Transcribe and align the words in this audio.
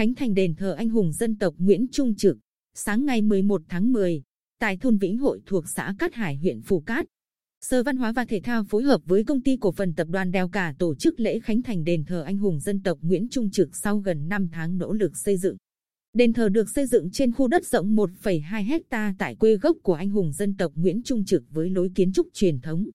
khánh 0.00 0.14
thành 0.14 0.34
đền 0.34 0.54
thờ 0.54 0.72
anh 0.72 0.88
hùng 0.88 1.12
dân 1.12 1.36
tộc 1.36 1.54
Nguyễn 1.58 1.86
Trung 1.92 2.14
Trực. 2.14 2.38
Sáng 2.74 3.06
ngày 3.06 3.22
11 3.22 3.62
tháng 3.68 3.92
10, 3.92 4.22
tại 4.58 4.76
thôn 4.76 4.96
Vĩnh 4.98 5.18
Hội 5.18 5.40
thuộc 5.46 5.68
xã 5.68 5.94
Cát 5.98 6.14
Hải 6.14 6.36
huyện 6.36 6.62
Phù 6.62 6.80
Cát, 6.80 7.06
Sở 7.60 7.82
Văn 7.82 7.96
hóa 7.96 8.12
và 8.12 8.24
Thể 8.24 8.40
thao 8.40 8.64
phối 8.64 8.82
hợp 8.82 9.00
với 9.04 9.24
công 9.24 9.40
ty 9.40 9.56
cổ 9.56 9.72
phần 9.72 9.94
tập 9.94 10.08
đoàn 10.10 10.30
Đèo 10.30 10.48
Cả 10.48 10.74
tổ 10.78 10.94
chức 10.94 11.20
lễ 11.20 11.40
khánh 11.40 11.62
thành 11.62 11.84
đền 11.84 12.04
thờ 12.04 12.22
anh 12.22 12.36
hùng 12.36 12.60
dân 12.60 12.82
tộc 12.82 12.98
Nguyễn 13.02 13.28
Trung 13.28 13.50
Trực 13.50 13.76
sau 13.76 13.98
gần 13.98 14.28
5 14.28 14.48
tháng 14.52 14.78
nỗ 14.78 14.92
lực 14.92 15.16
xây 15.16 15.36
dựng. 15.36 15.56
Đền 16.12 16.32
thờ 16.32 16.48
được 16.48 16.70
xây 16.70 16.86
dựng 16.86 17.10
trên 17.10 17.32
khu 17.32 17.48
đất 17.48 17.66
rộng 17.66 17.96
1,2 17.96 18.64
hecta 18.64 19.14
tại 19.18 19.34
quê 19.34 19.56
gốc 19.56 19.76
của 19.82 19.94
anh 19.94 20.10
hùng 20.10 20.32
dân 20.32 20.56
tộc 20.56 20.72
Nguyễn 20.74 21.02
Trung 21.02 21.24
Trực 21.24 21.44
với 21.50 21.70
lối 21.70 21.90
kiến 21.94 22.12
trúc 22.12 22.26
truyền 22.32 22.60
thống. 22.60 22.88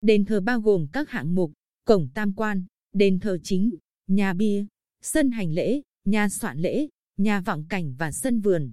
Đền 0.00 0.24
thờ 0.24 0.40
bao 0.40 0.60
gồm 0.60 0.86
các 0.92 1.10
hạng 1.10 1.34
mục, 1.34 1.52
cổng 1.84 2.08
tam 2.14 2.32
quan, 2.32 2.64
đền 2.92 3.20
thờ 3.20 3.38
chính, 3.42 3.70
nhà 4.06 4.34
bia, 4.34 4.66
sân 5.02 5.30
hành 5.30 5.52
lễ, 5.52 5.80
nhà 6.04 6.28
soạn 6.28 6.58
lễ, 6.58 6.88
nhà 7.16 7.40
vọng 7.40 7.64
cảnh 7.68 7.94
và 7.98 8.12
sân 8.12 8.40
vườn. 8.40 8.70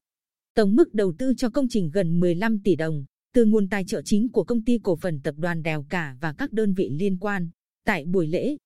Tổng 0.55 0.75
mức 0.75 0.93
đầu 0.93 1.13
tư 1.17 1.33
cho 1.37 1.49
công 1.49 1.67
trình 1.69 1.89
gần 1.93 2.19
15 2.19 2.59
tỷ 2.63 2.75
đồng, 2.75 3.05
từ 3.33 3.45
nguồn 3.45 3.69
tài 3.69 3.85
trợ 3.85 4.01
chính 4.01 4.29
của 4.29 4.43
công 4.43 4.63
ty 4.63 4.79
cổ 4.83 4.95
phần 4.95 5.19
tập 5.21 5.35
đoàn 5.37 5.63
Đèo 5.63 5.85
Cả 5.89 6.17
và 6.21 6.33
các 6.33 6.53
đơn 6.53 6.73
vị 6.73 6.89
liên 6.89 7.17
quan. 7.17 7.49
Tại 7.85 8.05
buổi 8.05 8.27
lễ, 8.27 8.57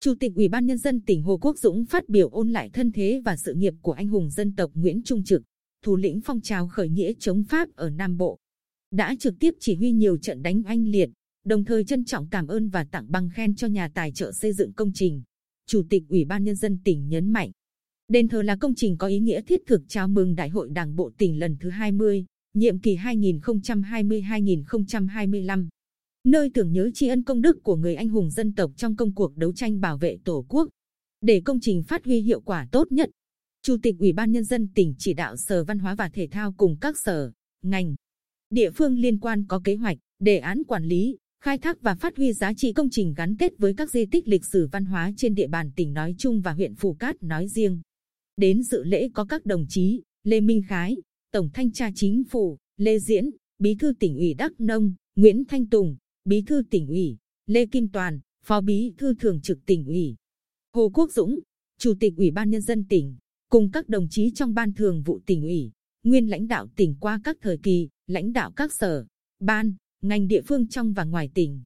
Chủ 0.00 0.14
tịch 0.20 0.32
Ủy 0.34 0.48
ban 0.48 0.66
Nhân 0.66 0.78
dân 0.78 1.00
tỉnh 1.00 1.22
Hồ 1.22 1.38
Quốc 1.38 1.58
Dũng 1.58 1.84
phát 1.84 2.08
biểu 2.08 2.28
ôn 2.28 2.50
lại 2.50 2.70
thân 2.72 2.92
thế 2.92 3.22
và 3.24 3.36
sự 3.36 3.54
nghiệp 3.54 3.74
của 3.82 3.92
anh 3.92 4.08
hùng 4.08 4.30
dân 4.30 4.54
tộc 4.54 4.70
Nguyễn 4.74 5.02
Trung 5.02 5.24
Trực, 5.24 5.42
thủ 5.82 5.96
lĩnh 5.96 6.20
phong 6.24 6.40
trào 6.40 6.68
khởi 6.68 6.88
nghĩa 6.88 7.12
chống 7.18 7.44
Pháp 7.44 7.68
ở 7.74 7.90
Nam 7.90 8.16
Bộ. 8.16 8.38
Đã 8.90 9.14
trực 9.18 9.34
tiếp 9.40 9.54
chỉ 9.60 9.74
huy 9.74 9.92
nhiều 9.92 10.16
trận 10.16 10.42
đánh 10.42 10.62
oanh 10.66 10.88
liệt, 10.88 11.10
đồng 11.44 11.64
thời 11.64 11.84
trân 11.84 12.04
trọng 12.04 12.28
cảm 12.28 12.46
ơn 12.46 12.68
và 12.68 12.84
tặng 12.84 13.10
bằng 13.10 13.28
khen 13.34 13.54
cho 13.54 13.66
nhà 13.66 13.88
tài 13.94 14.12
trợ 14.12 14.32
xây 14.32 14.52
dựng 14.52 14.72
công 14.72 14.90
trình. 14.94 15.22
Chủ 15.66 15.82
tịch 15.90 16.02
Ủy 16.08 16.24
ban 16.24 16.44
Nhân 16.44 16.56
dân 16.56 16.78
tỉnh 16.84 17.08
nhấn 17.08 17.32
mạnh, 17.32 17.50
đền 18.10 18.28
thờ 18.28 18.42
là 18.42 18.56
công 18.56 18.74
trình 18.74 18.96
có 18.96 19.06
ý 19.06 19.18
nghĩa 19.18 19.40
thiết 19.40 19.60
thực 19.66 19.82
chào 19.88 20.08
mừng 20.08 20.34
Đại 20.34 20.48
hội 20.48 20.68
Đảng 20.68 20.96
Bộ 20.96 21.10
tỉnh 21.18 21.38
lần 21.38 21.56
thứ 21.60 21.70
20, 21.70 22.24
nhiệm 22.54 22.78
kỳ 22.78 22.96
2020-2025 22.96 25.68
nơi 26.24 26.50
tưởng 26.54 26.72
nhớ 26.72 26.90
tri 26.94 27.08
ân 27.08 27.22
công 27.22 27.42
đức 27.42 27.62
của 27.62 27.76
người 27.76 27.94
anh 27.94 28.08
hùng 28.08 28.30
dân 28.30 28.54
tộc 28.54 28.70
trong 28.76 28.96
công 28.96 29.14
cuộc 29.14 29.36
đấu 29.36 29.52
tranh 29.52 29.80
bảo 29.80 29.98
vệ 29.98 30.18
tổ 30.24 30.46
quốc. 30.48 30.68
Để 31.20 31.42
công 31.44 31.60
trình 31.60 31.82
phát 31.82 32.04
huy 32.04 32.20
hiệu 32.20 32.40
quả 32.40 32.68
tốt 32.72 32.92
nhất, 32.92 33.10
Chủ 33.62 33.76
tịch 33.82 33.94
Ủy 33.98 34.12
ban 34.12 34.32
Nhân 34.32 34.44
dân 34.44 34.68
tỉnh 34.74 34.94
chỉ 34.98 35.14
đạo 35.14 35.36
Sở 35.36 35.64
Văn 35.64 35.78
hóa 35.78 35.94
và 35.94 36.08
Thể 36.08 36.28
thao 36.30 36.52
cùng 36.52 36.76
các 36.80 36.98
sở, 36.98 37.32
ngành, 37.62 37.94
địa 38.50 38.70
phương 38.70 38.98
liên 38.98 39.18
quan 39.18 39.44
có 39.48 39.60
kế 39.64 39.74
hoạch, 39.74 39.98
đề 40.18 40.38
án 40.38 40.64
quản 40.64 40.84
lý, 40.84 41.16
khai 41.44 41.58
thác 41.58 41.82
và 41.82 41.94
phát 41.94 42.16
huy 42.16 42.32
giá 42.32 42.52
trị 42.56 42.72
công 42.72 42.90
trình 42.90 43.14
gắn 43.16 43.36
kết 43.36 43.52
với 43.58 43.74
các 43.76 43.90
di 43.90 44.06
tích 44.06 44.28
lịch 44.28 44.44
sử 44.52 44.68
văn 44.72 44.84
hóa 44.84 45.12
trên 45.16 45.34
địa 45.34 45.46
bàn 45.46 45.70
tỉnh 45.76 45.92
nói 45.92 46.14
chung 46.18 46.40
và 46.40 46.52
huyện 46.52 46.74
Phù 46.74 46.94
Cát 46.94 47.22
nói 47.22 47.48
riêng. 47.48 47.80
Đến 48.40 48.62
dự 48.62 48.84
lễ 48.84 49.08
có 49.14 49.24
các 49.24 49.46
đồng 49.46 49.66
chí 49.68 50.02
Lê 50.24 50.40
Minh 50.40 50.62
Khái, 50.68 50.96
Tổng 51.32 51.50
Thanh 51.54 51.72
tra 51.72 51.90
Chính 51.94 52.24
phủ, 52.30 52.58
Lê 52.76 52.98
Diễn, 52.98 53.30
Bí 53.58 53.74
thư 53.74 53.92
tỉnh 54.00 54.16
ủy 54.16 54.34
Đắk 54.34 54.60
Nông, 54.60 54.94
Nguyễn 55.16 55.44
Thanh 55.44 55.66
Tùng, 55.66 55.96
Bí 56.24 56.42
thư 56.46 56.62
tỉnh 56.70 56.86
ủy, 56.86 57.16
Lê 57.46 57.66
Kim 57.66 57.88
Toàn, 57.88 58.20
Phó 58.44 58.60
Bí 58.60 58.92
thư 58.98 59.14
thường 59.14 59.40
trực 59.40 59.58
tỉnh 59.66 59.84
ủy, 59.84 60.16
Hồ 60.72 60.90
Quốc 60.94 61.12
Dũng, 61.12 61.38
Chủ 61.78 61.94
tịch 62.00 62.14
Ủy 62.16 62.30
ban 62.30 62.50
Nhân 62.50 62.62
dân 62.62 62.84
tỉnh, 62.88 63.16
cùng 63.50 63.70
các 63.70 63.88
đồng 63.88 64.06
chí 64.10 64.30
trong 64.34 64.54
ban 64.54 64.74
thường 64.74 65.02
vụ 65.02 65.20
tỉnh 65.26 65.42
ủy, 65.42 65.70
nguyên 66.02 66.30
lãnh 66.30 66.46
đạo 66.46 66.68
tỉnh 66.76 66.96
qua 67.00 67.20
các 67.24 67.36
thời 67.40 67.58
kỳ, 67.58 67.88
lãnh 68.06 68.32
đạo 68.32 68.52
các 68.56 68.72
sở, 68.72 69.06
ban, 69.40 69.74
ngành 70.02 70.26
địa 70.26 70.42
phương 70.46 70.68
trong 70.68 70.92
và 70.92 71.04
ngoài 71.04 71.30
tỉnh. 71.34 71.62